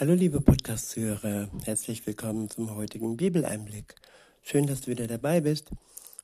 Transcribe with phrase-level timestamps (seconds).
[0.00, 3.96] Hallo liebe Podcast-Hörer, herzlich willkommen zum heutigen Bibeleinblick.
[4.40, 5.68] Schön, dass du wieder dabei bist.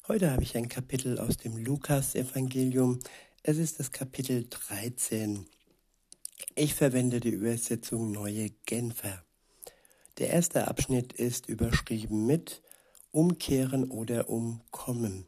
[0.08, 3.00] Heute habe ich ein Kapitel aus dem Lukas-Evangelium.
[3.42, 5.44] Es ist das Kapitel 13.
[6.54, 9.22] Ich verwende die Übersetzung Neue Genfer.
[10.16, 12.62] Der erste Abschnitt ist überschrieben mit
[13.10, 15.26] Umkehren oder Umkommen.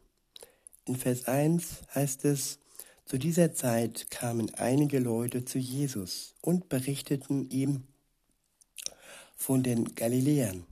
[0.86, 2.60] In Vers 1 heißt es,
[3.04, 7.84] zu dieser Zeit kamen einige Leute zu Jesus und berichteten ihm
[9.38, 10.66] von den Galiläern,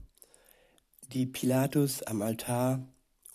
[1.13, 2.85] die Pilatus am Altar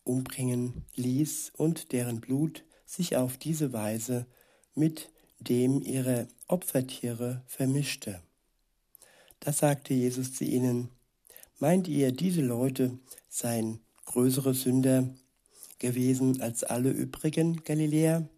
[0.04, 4.26] umbringen ließ und deren Blut sich auf diese Weise
[4.74, 8.20] mit dem ihrer Opfertiere vermischte.
[9.40, 10.90] Da sagte Jesus zu ihnen,
[11.58, 15.08] meint ihr, diese Leute seien größere Sünder
[15.78, 18.28] gewesen als alle übrigen Galiläer,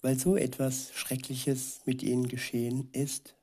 [0.00, 3.34] weil so etwas Schreckliches mit ihnen geschehen ist?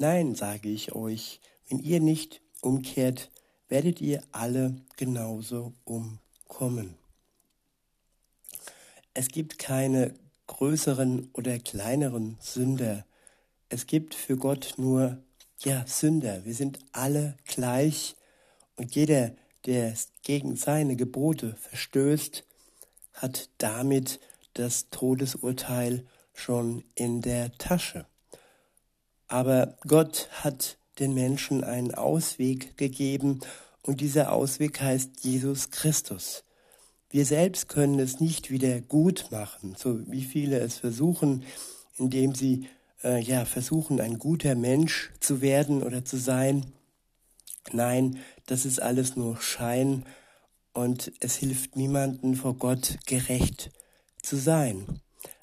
[0.00, 3.30] Nein, sage ich euch, wenn ihr nicht umkehrt,
[3.68, 6.96] werdet ihr alle genauso umkommen.
[9.12, 10.14] Es gibt keine
[10.46, 13.04] größeren oder kleineren Sünder.
[13.68, 15.22] Es gibt für Gott nur
[15.58, 16.46] ja Sünder.
[16.46, 18.16] Wir sind alle gleich
[18.76, 19.32] und jeder,
[19.66, 22.46] der gegen seine Gebote verstößt,
[23.12, 24.18] hat damit
[24.54, 28.06] das Todesurteil schon in der Tasche.
[29.30, 33.38] Aber Gott hat den Menschen einen Ausweg gegeben
[33.82, 36.42] und dieser Ausweg heißt Jesus Christus.
[37.10, 41.44] Wir selbst können es nicht wieder gut machen, so wie viele es versuchen,
[41.96, 42.66] indem sie
[43.04, 46.66] äh, ja versuchen, ein guter Mensch zu werden oder zu sein.
[47.70, 50.06] Nein, das ist alles nur Schein
[50.72, 53.70] und es hilft niemanden vor Gott gerecht
[54.22, 55.00] zu sein.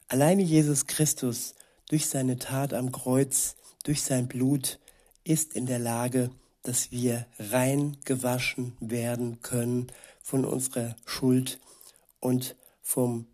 [0.10, 1.56] Alleine Jesus Christus
[1.88, 3.56] durch seine Tat am Kreuz
[3.88, 4.80] durch sein Blut
[5.24, 6.30] ist in der Lage,
[6.62, 9.88] dass wir rein gewaschen werden können
[10.22, 11.62] von unserer Schuld
[12.20, 13.28] und vom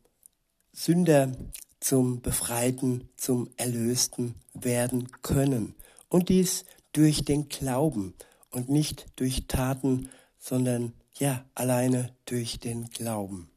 [0.72, 1.31] Sünder
[1.79, 5.73] zum Befreiten, zum Erlösten werden können.
[6.07, 8.13] Und dies durch den Glauben
[8.51, 13.50] und nicht durch Taten, sondern ja, alleine durch den Glauben.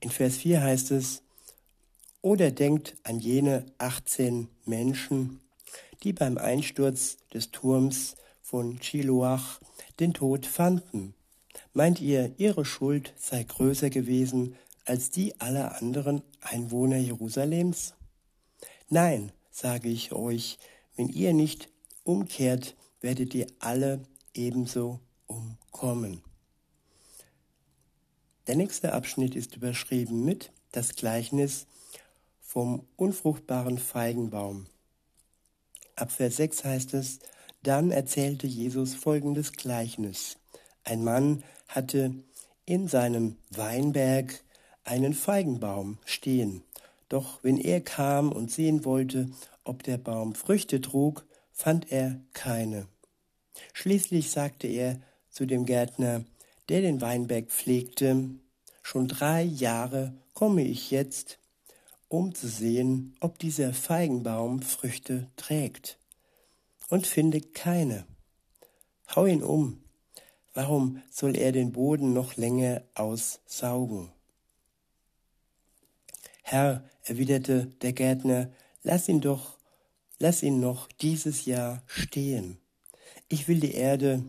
[0.00, 1.22] In Vers 4 heißt es,
[2.20, 5.40] oder denkt an jene 18 Menschen,
[6.02, 9.60] die beim Einsturz des Turms von Chiloach
[10.00, 11.14] den Tod fanden.
[11.72, 17.94] Meint ihr, ihre Schuld sei größer gewesen als die aller anderen Einwohner Jerusalems?
[18.88, 20.58] Nein, sage ich euch,
[20.96, 21.68] wenn ihr nicht
[22.04, 24.02] umkehrt, werdet ihr alle
[24.34, 26.22] ebenso umkommen.
[28.46, 31.66] Der nächste Abschnitt ist überschrieben mit das Gleichnis
[32.52, 34.66] vom unfruchtbaren Feigenbaum.
[35.96, 37.20] Ab Vers 6 heißt es,
[37.62, 40.36] dann erzählte Jesus folgendes Gleichnis.
[40.84, 42.12] Ein Mann hatte
[42.66, 44.44] in seinem Weinberg
[44.84, 46.62] einen Feigenbaum stehen.
[47.08, 49.30] Doch wenn er kam und sehen wollte,
[49.64, 52.86] ob der Baum Früchte trug, fand er keine.
[53.72, 56.22] Schließlich sagte er zu dem Gärtner,
[56.68, 58.28] der den Weinberg pflegte,
[58.82, 61.38] schon drei Jahre komme ich jetzt
[62.12, 65.98] um zu sehen, ob dieser Feigenbaum Früchte trägt.
[66.90, 68.04] Und finde keine.
[69.16, 69.82] Hau ihn um.
[70.52, 74.12] Warum soll er den Boden noch länger aussaugen?
[76.42, 78.52] Herr, erwiderte der Gärtner,
[78.82, 79.56] lass ihn doch,
[80.18, 82.58] lass ihn noch dieses Jahr stehen.
[83.28, 84.22] Ich will die Erde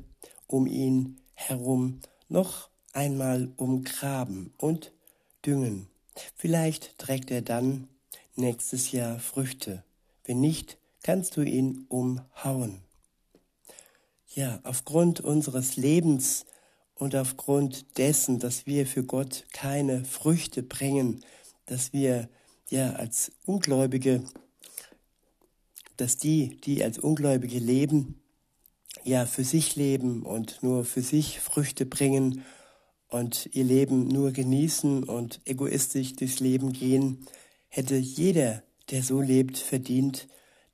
[0.48, 2.00] um ihn herum
[2.30, 4.94] noch einmal umgraben und
[5.46, 5.90] düngen.
[6.36, 7.88] Vielleicht trägt er dann
[8.36, 9.84] nächstes Jahr Früchte.
[10.26, 12.82] Wenn nicht, kannst du ihn umhauen.
[14.34, 16.46] Ja, aufgrund unseres Lebens
[16.96, 21.24] und aufgrund dessen, dass wir für Gott keine Früchte bringen,
[21.66, 22.30] dass wir
[22.70, 24.24] ja als Ungläubige,
[25.98, 28.20] dass die, die als Ungläubige leben,
[29.04, 32.44] ja für sich leben und nur für sich Früchte bringen
[33.14, 37.28] und ihr Leben nur genießen und egoistisch durchs Leben gehen,
[37.70, 40.28] hätte jeder, der so lebt, verdient,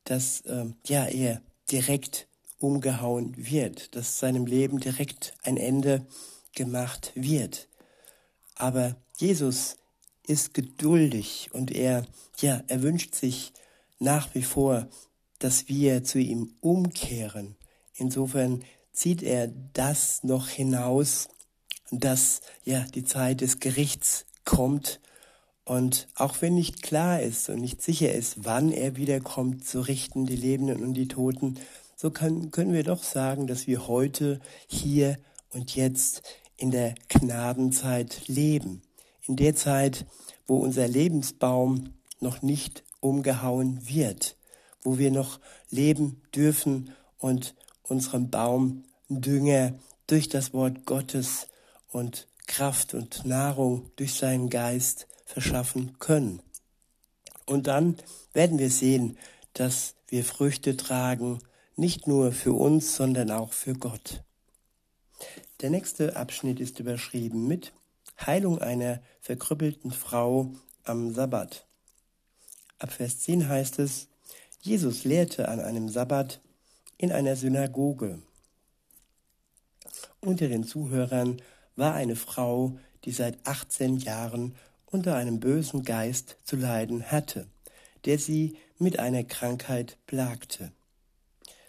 [0.05, 2.27] dass äh, ja er direkt
[2.57, 6.07] umgehauen wird, dass seinem Leben direkt ein Ende
[6.55, 7.67] gemacht wird.
[8.55, 9.75] Aber Jesus
[10.25, 12.05] ist geduldig und er
[12.37, 13.51] ja er wünscht sich
[13.99, 14.87] nach wie vor,
[15.39, 17.57] dass wir zu ihm umkehren.
[17.95, 18.63] Insofern
[18.93, 21.27] zieht er das noch hinaus
[21.91, 24.99] dass ja die Zeit des Gerichts kommt
[25.69, 30.25] Und auch wenn nicht klar ist und nicht sicher ist, wann er wiederkommt zu richten,
[30.25, 31.59] die Lebenden und die Toten,
[31.95, 35.19] so kann, können wir doch sagen, dass wir heute, hier
[35.51, 36.23] und jetzt
[36.57, 38.81] in der Gnadenzeit leben.
[39.27, 40.07] In der Zeit,
[40.47, 44.37] wo unser Lebensbaum noch nicht umgehauen wird,
[44.81, 45.39] wo wir noch
[45.69, 47.53] leben dürfen und
[47.83, 49.73] unserem Baum Dünger
[50.07, 51.48] durch das Wort Gottes
[51.91, 56.41] und Kraft und Nahrung durch seinen Geist verschaffen können.
[57.45, 57.97] Und dann
[58.33, 59.17] werden wir sehen,
[59.53, 61.39] dass wir Früchte tragen,
[61.75, 64.23] nicht nur für uns, sondern auch für Gott.
[65.61, 67.73] Der nächste Abschnitt ist überschrieben mit
[68.25, 70.53] Heilung einer verkrüppelten Frau
[70.83, 71.65] am Sabbat.
[72.79, 74.07] Ab Vers 10 heißt es,
[74.61, 76.41] Jesus lehrte an einem Sabbat
[76.97, 78.21] in einer Synagoge.
[80.21, 81.41] Unter den Zuhörern
[81.79, 84.55] war eine Frau, die seit 18 Jahren
[84.85, 87.47] unter einem bösen Geist zu leiden hatte,
[88.05, 90.71] der sie mit einer Krankheit plagte.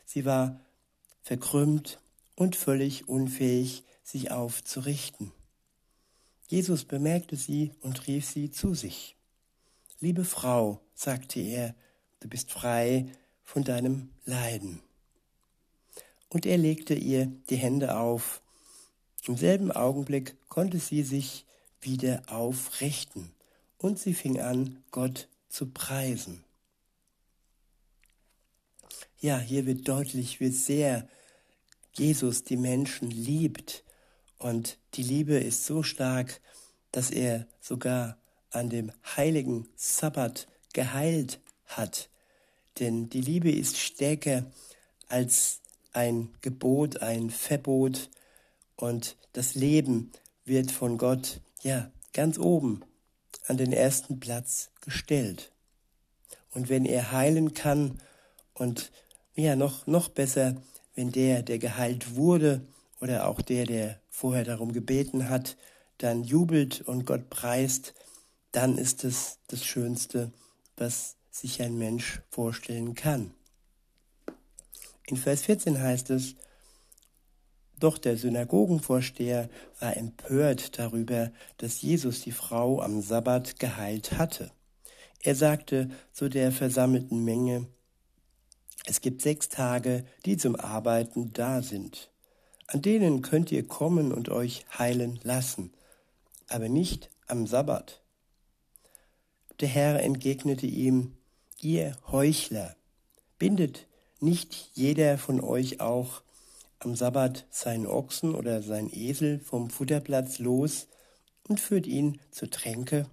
[0.04, 0.60] Sie war
[1.22, 2.00] verkrümmt
[2.34, 5.32] und völlig unfähig, sich aufzurichten.
[6.48, 9.16] Jesus bemerkte sie und rief sie zu sich.
[10.00, 11.74] Liebe Frau, sagte er,
[12.20, 13.06] du bist frei
[13.44, 14.80] von deinem Leiden.
[16.28, 18.42] Und er legte ihr die Hände auf.
[19.26, 21.44] Im selben Augenblick konnte sie sich
[21.80, 23.30] wieder aufrichten
[23.78, 26.44] und sie fing an, Gott zu preisen.
[29.18, 31.06] Ja, hier wird deutlich, wie sehr
[31.94, 33.84] Jesus die Menschen liebt.
[34.38, 36.40] Und die Liebe ist so stark,
[36.92, 38.16] dass er sogar
[38.50, 42.08] an dem heiligen Sabbat geheilt hat.
[42.78, 44.50] Denn die Liebe ist stärker
[45.08, 45.60] als
[45.92, 48.08] ein Gebot, ein Verbot.
[48.80, 50.10] Und das Leben
[50.46, 52.80] wird von Gott, ja, ganz oben
[53.46, 55.52] an den ersten Platz gestellt.
[56.52, 58.00] Und wenn er heilen kann
[58.54, 58.90] und
[59.34, 60.56] ja, noch, noch besser,
[60.94, 62.66] wenn der, der geheilt wurde
[63.00, 65.58] oder auch der, der vorher darum gebeten hat,
[65.98, 67.94] dann jubelt und Gott preist,
[68.50, 70.32] dann ist es das Schönste,
[70.78, 73.34] was sich ein Mensch vorstellen kann.
[75.06, 76.34] In Vers 14 heißt es,
[77.80, 79.48] doch der Synagogenvorsteher
[79.80, 84.50] war empört darüber, dass Jesus die Frau am Sabbat geheilt hatte.
[85.22, 87.66] Er sagte zu der versammelten Menge,
[88.86, 92.10] es gibt sechs Tage, die zum Arbeiten da sind.
[92.66, 95.72] An denen könnt ihr kommen und euch heilen lassen,
[96.48, 98.02] aber nicht am Sabbat.
[99.60, 101.18] Der Herr entgegnete ihm,
[101.60, 102.76] ihr Heuchler,
[103.38, 103.86] bindet
[104.20, 106.22] nicht jeder von euch auch
[106.80, 110.88] am Sabbat seinen Ochsen oder seinen Esel vom Futterplatz los
[111.46, 113.06] und führt ihn zur Tränke?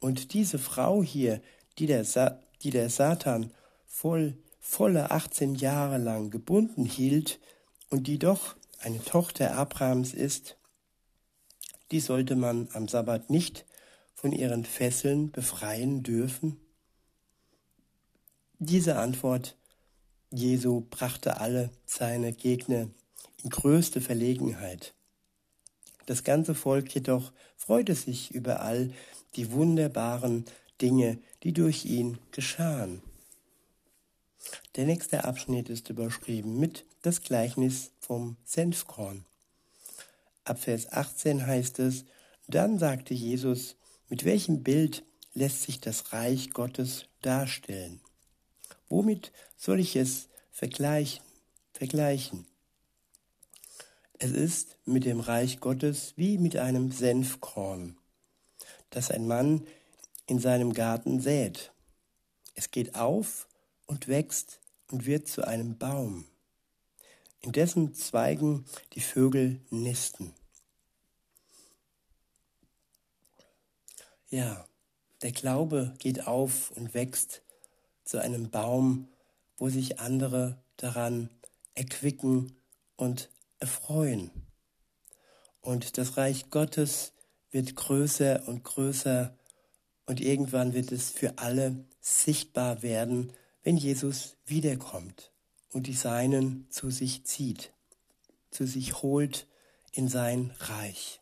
[0.00, 1.40] Und diese Frau hier,
[1.78, 3.52] die der, Sa die der Satan
[3.86, 7.38] voll, volle 18 Jahre lang gebunden hielt
[7.88, 10.56] und die doch eine Tochter Abrahams ist,
[11.90, 13.64] die sollte man am Sabbat nicht
[14.14, 16.60] von ihren Fesseln befreien dürfen?
[18.58, 19.56] Diese Antwort
[20.30, 22.88] Jesu brachte alle seine Gegner
[23.42, 24.94] in größte Verlegenheit.
[26.06, 28.92] Das ganze Volk jedoch freute sich über all
[29.36, 30.44] die wunderbaren
[30.80, 33.02] Dinge, die durch ihn geschahen.
[34.76, 39.24] Der nächste Abschnitt ist überschrieben mit das Gleichnis vom Senfkorn.
[40.44, 42.04] Ab Vers 18 heißt es,
[42.46, 43.76] dann sagte Jesus,
[44.08, 45.04] mit welchem Bild
[45.34, 48.00] lässt sich das Reich Gottes darstellen?
[48.88, 51.26] Womit soll ich es vergleichen?
[51.76, 52.46] vergleichen?
[54.18, 57.98] Es ist mit dem Reich Gottes wie mit einem Senfkorn,
[58.88, 59.66] das ein Mann
[60.26, 61.70] in seinem Garten sät.
[62.54, 63.46] Es geht auf
[63.84, 66.24] und wächst und wird zu einem Baum,
[67.40, 68.64] in dessen Zweigen
[68.94, 70.32] die Vögel nisten.
[74.30, 74.66] Ja,
[75.20, 77.42] der Glaube geht auf und wächst
[78.06, 79.08] zu einem Baum,
[79.58, 81.28] wo sich andere daran
[81.74, 82.56] erquicken
[82.96, 84.30] und erfreuen.
[85.60, 87.12] Und das Reich Gottes
[87.50, 89.36] wird größer und größer
[90.06, 93.32] und irgendwann wird es für alle sichtbar werden,
[93.62, 95.32] wenn Jesus wiederkommt
[95.72, 97.72] und die Seinen zu sich zieht,
[98.50, 99.46] zu sich holt
[99.92, 101.20] in sein Reich.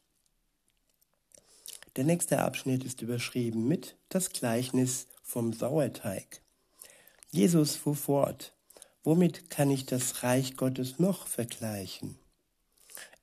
[1.96, 6.43] Der nächste Abschnitt ist überschrieben mit das Gleichnis vom Sauerteig.
[7.34, 8.52] Jesus fuhr fort.
[9.02, 12.16] Womit kann ich das Reich Gottes noch vergleichen?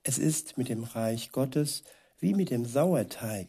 [0.03, 1.83] Es ist mit dem Reich Gottes
[2.19, 3.47] wie mit dem Sauerteig.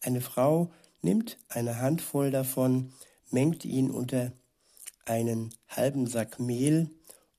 [0.00, 2.94] Eine Frau nimmt eine Handvoll davon,
[3.30, 4.32] mengt ihn unter
[5.04, 6.88] einen halben Sack Mehl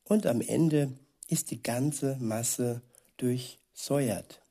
[0.03, 0.95] und am Ende
[1.27, 2.83] ist die ganze Masse
[3.17, 4.41] durchsäuert.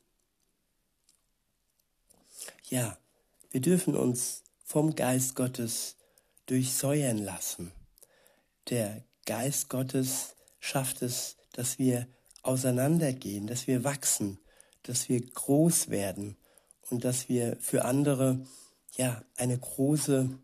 [2.64, 2.98] Ja,
[3.52, 5.94] wir dürfen uns vom Geist Gottes
[6.46, 7.70] durchsäuern lassen.
[8.68, 12.06] Der Geist Gottes schafft es, dass wir
[12.42, 14.38] auseinandergehen, dass wir wachsen,
[14.82, 16.36] dass wir groß werden
[16.90, 18.46] und dass wir für andere
[18.96, 20.38] ja eine große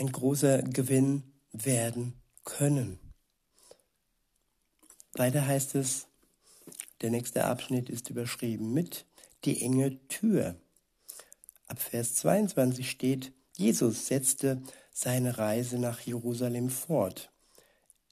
[0.00, 2.14] ein großer Gewinn werden
[2.44, 2.98] können.
[5.12, 6.06] Weiter heißt es,
[7.02, 9.04] der nächste Abschnitt ist überschrieben mit
[9.44, 10.56] die enge Tür.
[11.66, 14.62] Ab Vers 22 steht, Jesus setzte
[15.00, 17.30] seine Reise nach Jerusalem fort.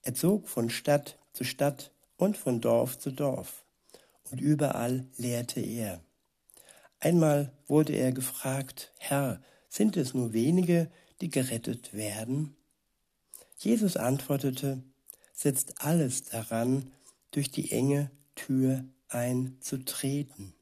[0.04, 3.62] Er zog von Stadt zu Stadt und von Dorf zu Dorf,
[4.30, 6.00] und überall lehrte er.
[6.98, 10.90] Einmal wurde er gefragt, Herr, sind es nur wenige,
[11.20, 12.56] die gerettet werden?
[13.58, 14.82] Jesus antwortete,
[15.34, 16.90] setzt alles daran,
[17.32, 20.54] durch die enge Tür einzutreten.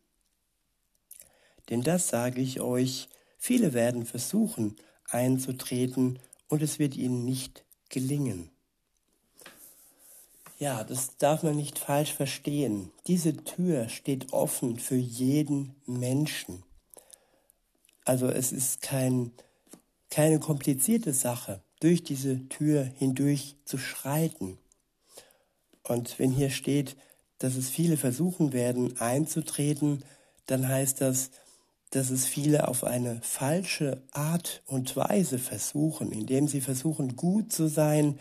[1.71, 4.77] Denn das sage ich euch, viele werden versuchen
[5.09, 8.51] einzutreten und es wird ihnen nicht gelingen.
[10.59, 12.91] Ja, das darf man nicht falsch verstehen.
[13.07, 16.63] Diese Tür steht offen für jeden Menschen.
[18.05, 19.33] Also es ist kein,
[20.09, 24.59] keine komplizierte Sache, durch diese Tür hindurch zu schreiten.
[25.83, 26.97] Und wenn hier steht,
[27.39, 30.05] dass es viele versuchen werden einzutreten,
[30.47, 31.31] dann heißt das,
[31.91, 37.69] dass es viele auf eine falsche Art und Weise versuchen, indem sie versuchen, gut zu
[37.69, 38.19] sein,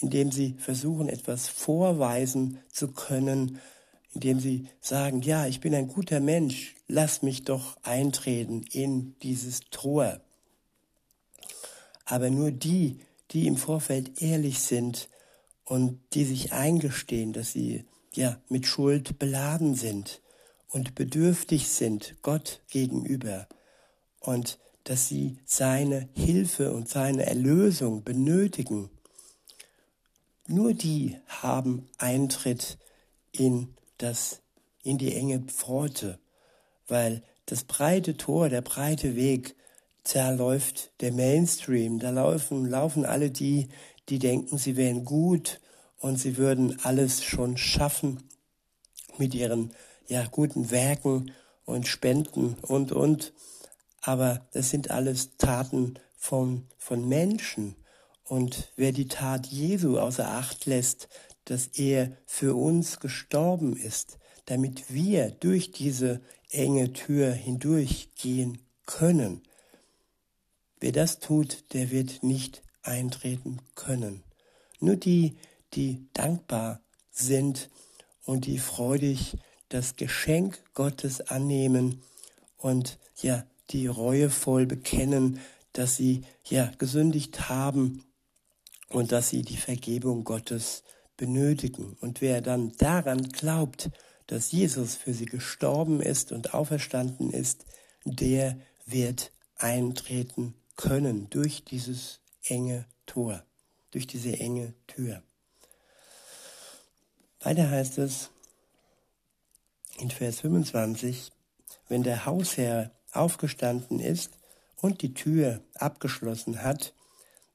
[0.00, 3.60] indem sie versuchen, etwas vorweisen zu können,
[4.14, 9.60] indem sie sagen, ja, ich bin ein guter Mensch, lass mich doch eintreten in dieses
[9.70, 10.20] Tor.
[12.04, 15.08] Aber nur die, die im Vorfeld ehrlich sind
[15.64, 20.20] und die sich eingestehen, dass sie ja mit Schuld beladen sind
[20.74, 23.46] und bedürftig sind Gott gegenüber
[24.18, 28.90] und dass sie seine Hilfe und seine Erlösung benötigen,
[30.48, 32.76] nur die haben Eintritt
[33.30, 34.40] in das,
[34.82, 36.18] in die enge Pforte,
[36.88, 39.54] weil das breite Tor, der breite Weg,
[40.12, 43.68] da läuft der Mainstream, da laufen, laufen alle die,
[44.08, 45.60] die denken, sie wären gut
[45.98, 48.24] und sie würden alles schon schaffen
[49.18, 49.72] mit ihren
[50.06, 51.32] ja, guten Werken
[51.64, 53.32] und Spenden und, und.
[54.00, 57.76] Aber das sind alles Taten von, von Menschen.
[58.24, 61.08] Und wer die Tat Jesu außer Acht lässt,
[61.44, 66.20] dass er für uns gestorben ist, damit wir durch diese
[66.50, 69.42] enge Tür hindurchgehen können,
[70.80, 74.22] wer das tut, der wird nicht eintreten können.
[74.80, 75.36] Nur die,
[75.72, 76.80] die dankbar
[77.10, 77.70] sind
[78.24, 79.36] und die freudig
[79.74, 82.00] das Geschenk Gottes annehmen
[82.58, 85.40] und ja, die Reue voll bekennen,
[85.72, 88.04] dass sie ja gesündigt haben
[88.88, 90.84] und dass sie die Vergebung Gottes
[91.16, 91.96] benötigen.
[92.00, 93.90] Und wer dann daran glaubt,
[94.28, 97.66] dass Jesus für sie gestorben ist und auferstanden ist,
[98.04, 103.42] der wird eintreten können durch dieses enge Tor,
[103.90, 105.20] durch diese enge Tür.
[107.40, 108.30] Weiter heißt es
[110.04, 111.32] in Vers 25,
[111.88, 114.32] wenn der Hausherr aufgestanden ist
[114.82, 116.92] und die Tür abgeschlossen hat,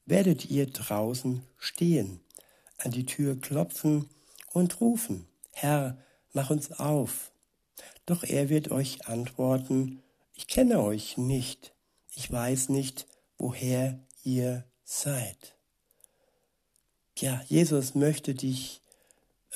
[0.04, 2.20] werdet ihr draußen stehen,
[2.78, 4.10] an die Tür klopfen
[4.52, 5.96] und rufen, Herr,
[6.32, 7.30] mach uns auf.
[8.04, 10.02] Doch er wird euch antworten,
[10.34, 11.72] ich kenne euch nicht,
[12.16, 13.06] ich weiß nicht,
[13.38, 15.54] woher ihr seid.
[17.16, 18.82] Ja, Jesus möchte dich,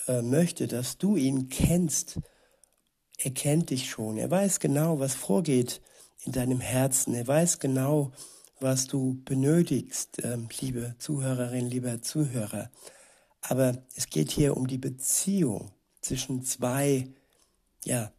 [0.07, 2.21] äh, möchte, dass du ihn kennst.
[3.25, 4.19] Er kennt dich schon.
[4.19, 5.81] Er weiß genau, was vorgeht
[6.27, 7.15] in deinem Herzen.
[7.15, 8.13] Er weiß genau,
[8.61, 12.71] was du benötigst, ähm, liebe Zuhörerin, lieber Zuhörer.
[13.41, 15.71] Aber es geht hier um die Beziehung
[16.03, 17.09] zwischen zwei,
[17.83, 18.13] ja,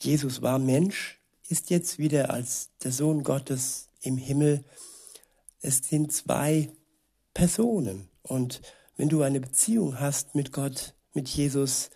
[0.00, 1.18] Jesus war Mensch,
[1.48, 4.64] ist jetzt wieder als der Sohn Gottes im Himmel.
[5.62, 6.70] Es sind zwei
[7.32, 8.10] Personen.
[8.20, 8.60] Und
[8.98, 11.88] wenn du eine Beziehung hast mit Gott, mit Jesus,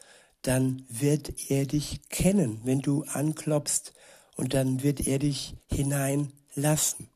[0.43, 3.93] dann wird er dich kennen, wenn du anklopfst
[4.37, 7.09] und dann wird er dich hineinlassen.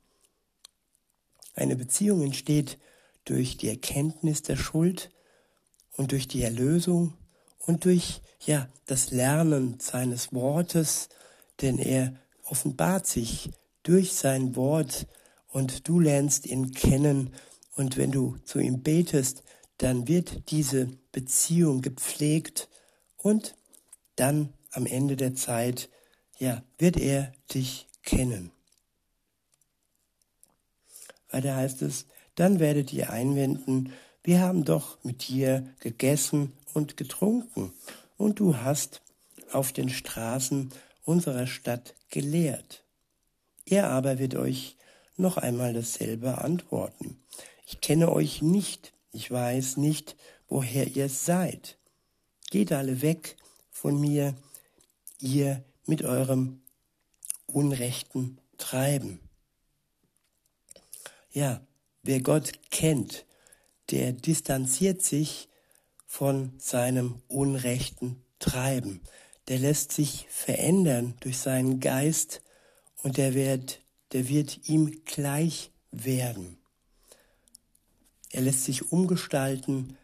[1.54, 2.78] Eine Beziehung entsteht
[3.25, 5.11] durch die Erkenntnis der Schuld
[5.97, 7.14] und durch die Erlösung
[7.59, 11.09] und durch ja das Lernen seines Wortes,
[11.61, 12.14] denn er
[12.45, 13.50] offenbart sich
[13.83, 15.06] durch sein Wort
[15.49, 17.35] und du lernst ihn kennen
[17.75, 19.42] und wenn du zu ihm betest,
[19.78, 22.68] dann wird diese Beziehung gepflegt
[23.26, 23.56] und
[24.14, 25.88] dann am Ende der Zeit,
[26.38, 28.52] ja, wird er dich kennen.
[31.30, 32.06] Weiter heißt es,
[32.37, 33.92] dann werdet ihr einwenden,
[34.23, 37.73] wir haben doch mit dir gegessen und getrunken
[38.16, 39.02] und du hast
[39.50, 40.71] auf den Straßen
[41.04, 42.85] unserer Stadt gelehrt.
[43.64, 44.76] Er aber wird euch
[45.16, 47.18] noch einmal dasselbe antworten.
[47.66, 50.14] Ich kenne euch nicht, ich weiß nicht,
[50.47, 51.76] woher ihr seid.
[52.50, 53.37] Geht alle weg
[53.71, 54.35] von mir,
[55.21, 56.62] ihr mit eurem
[57.47, 59.21] unrechten Treiben.
[61.33, 61.61] Ja,
[62.03, 63.26] wer Gott kennt,
[63.91, 65.49] der distanziert sich
[66.07, 69.00] von seinem unrechten Treiben.
[69.49, 72.43] Der lässt sich verändern durch seinen Geist
[73.03, 73.81] und der wird,
[74.12, 76.59] der wird ihm gleich werden.
[78.31, 79.97] Er lässt sich umgestalten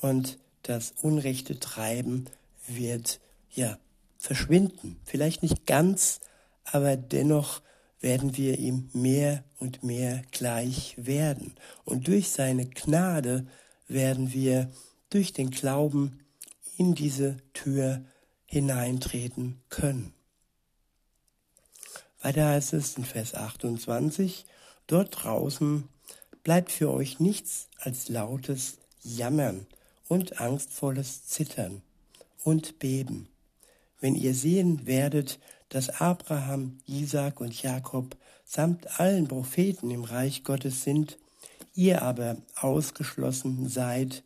[0.00, 2.26] und das unrechte Treiben
[2.66, 3.78] wird ja
[4.18, 5.00] verschwinden.
[5.04, 6.20] Vielleicht nicht ganz,
[6.64, 7.62] aber dennoch
[8.00, 11.54] werden wir ihm mehr und mehr gleich werden.
[11.84, 13.46] Und durch seine Gnade
[13.88, 14.70] werden wir
[15.10, 16.20] durch den Glauben
[16.76, 18.04] in diese Tür
[18.46, 20.14] hineintreten können.
[22.22, 24.44] Weiter heißt es in Vers 28,
[24.86, 25.88] dort draußen
[26.42, 29.66] bleibt für euch nichts als lautes Jammern
[30.10, 31.82] und angstvolles Zittern
[32.42, 33.28] und Beben.
[34.00, 35.38] Wenn ihr sehen werdet,
[35.68, 41.16] dass Abraham, Isaac und Jakob samt allen Propheten im Reich Gottes sind,
[41.76, 44.24] ihr aber ausgeschlossen seid,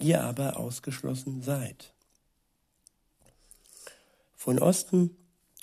[0.00, 1.92] ihr aber ausgeschlossen seid.
[4.34, 5.16] Von Osten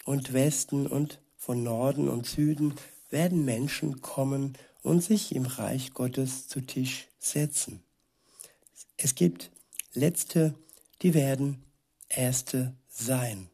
[0.05, 2.73] und Westen und von Norden und Süden
[3.09, 7.83] werden Menschen kommen und sich im Reich Gottes zu Tisch setzen.
[9.03, 9.51] Es gibt
[9.93, 10.55] Letzte,
[11.01, 11.61] die werden
[12.07, 13.49] Erste sein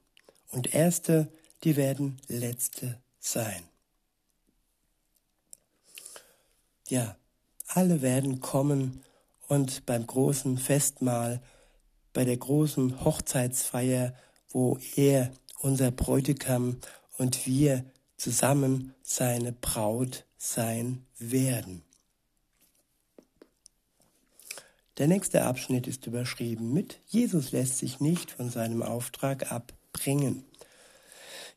[0.51, 1.27] und Erste,
[1.63, 3.63] die werden Letzte sein.
[6.87, 7.17] Ja,
[7.65, 9.03] alle werden kommen
[9.47, 11.41] und beim großen Festmahl,
[12.13, 14.13] bei der großen Hochzeitsfeier,
[14.49, 15.31] wo er,
[15.61, 16.77] unser Bräutigam
[17.17, 17.85] und wir
[18.17, 21.88] zusammen seine Braut sein werden.
[24.99, 30.43] Der nächste Abschnitt ist überschrieben mit Jesus lässt sich nicht von seinem Auftrag ab bringen.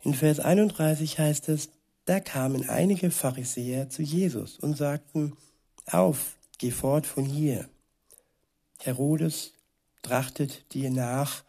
[0.04, 1.70] In Vers 31 heißt es,
[2.04, 5.36] da kamen einige Pharisäer zu Jesus und sagten,
[5.86, 7.68] auf, geh fort von hier.
[8.78, 9.54] Herodes
[10.02, 11.42] trachtet dir nach,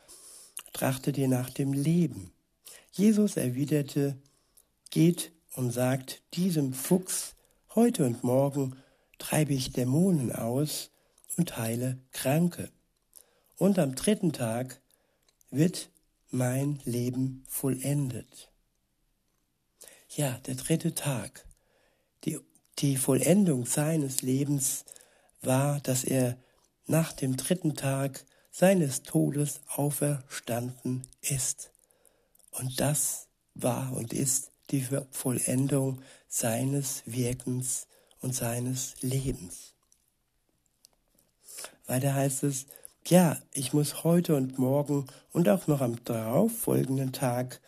[0.73, 2.31] trachtet dir nach dem Leben.
[2.91, 4.17] Jesus erwiderte,
[4.89, 7.35] geht und sagt diesem Fuchs,
[7.75, 8.77] heute und morgen
[9.19, 10.89] treibe ich Dämonen aus
[11.37, 12.71] und heile Kranke.
[13.57, 14.81] Und am dritten Tag
[15.51, 15.89] wird
[16.29, 18.51] mein Leben vollendet.
[20.09, 21.45] Ja, der dritte Tag.
[22.25, 22.39] Die,
[22.79, 24.85] die Vollendung seines Lebens
[25.41, 26.37] war, dass er
[26.85, 31.71] nach dem dritten Tag seines Todes auferstanden ist.
[32.51, 37.87] Und das war und ist die Vollendung seines Wirkens
[38.19, 39.73] und seines Lebens.
[41.85, 42.65] Weiter heißt es,
[43.05, 47.59] ja, ich muss heute und morgen und auch noch am darauffolgenden Tag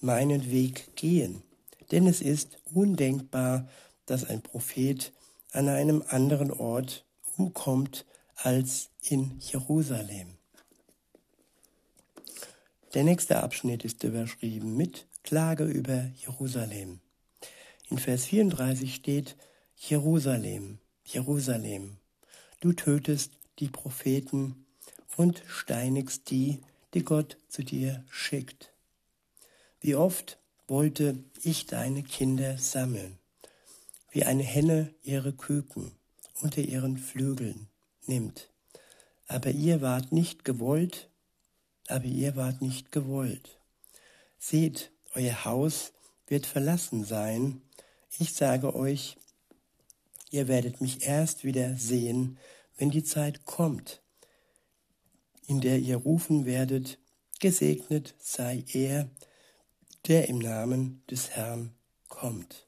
[0.00, 1.42] meinen Weg gehen,
[1.90, 3.68] denn es ist undenkbar,
[4.06, 5.12] dass ein Prophet
[5.52, 7.04] an einem anderen Ort
[7.36, 10.38] umkommt als in Jerusalem.
[12.94, 17.00] Der nächste Abschnitt ist überschrieben mit Klage über Jerusalem.
[17.90, 19.36] In Vers 34 steht
[19.76, 21.98] Jerusalem, Jerusalem,
[22.60, 24.66] du tötest die Propheten
[25.16, 26.60] und steinigst die,
[26.94, 28.72] die Gott zu dir schickt.
[29.80, 33.18] Wie oft wollte ich deine Kinder sammeln,
[34.10, 35.92] wie eine Henne ihre Küken
[36.40, 37.68] unter ihren Flügeln
[38.06, 38.50] nimmt.
[39.26, 41.08] Aber ihr wart nicht gewollt,
[41.88, 43.58] aber ihr wart nicht gewollt.
[44.38, 45.92] Seht, euer Haus
[46.26, 47.62] wird verlassen sein.
[48.18, 49.16] Ich sage euch,
[50.30, 52.38] ihr werdet mich erst wieder sehen,
[52.80, 54.00] wenn die Zeit kommt,
[55.46, 56.98] in der ihr rufen werdet,
[57.38, 59.10] gesegnet sei er,
[60.08, 61.74] der im Namen des Herrn
[62.08, 62.66] kommt.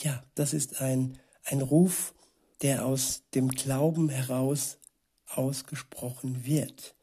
[0.00, 2.14] Ja, das ist ein, ein Ruf,
[2.62, 4.78] der aus dem Glauben heraus
[5.26, 6.94] ausgesprochen wird,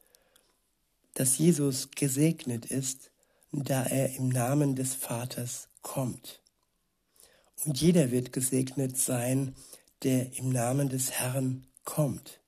[1.15, 3.11] dass Jesus gesegnet ist,
[3.51, 6.41] da er im Namen des Vaters kommt.
[7.65, 9.53] Und jeder wird gesegnet sein,
[10.03, 12.39] der im Namen des Herrn kommt.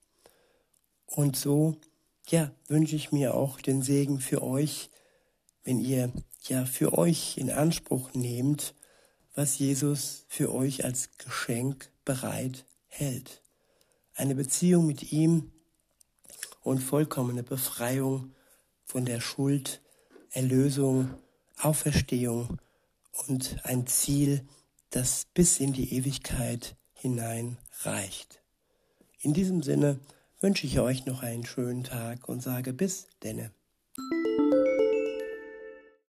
[1.06, 1.76] Und so,
[2.28, 4.90] ja, wünsche ich mir auch den Segen für euch,
[5.64, 6.12] wenn ihr
[6.44, 8.74] ja für euch in Anspruch nehmt,
[9.36, 13.42] was Jesus für euch als Geschenk bereit hält.
[14.14, 15.52] Eine Beziehung mit ihm
[16.62, 18.34] und vollkommene Befreiung
[18.86, 19.82] von der Schuld,
[20.32, 21.14] Erlösung,
[21.58, 22.60] Auferstehung
[23.28, 24.48] und ein Ziel,
[24.90, 28.42] das bis in die Ewigkeit hinein reicht.
[29.22, 30.00] In diesem Sinne
[30.40, 33.52] wünsche ich euch noch einen schönen Tag und sage bis denne.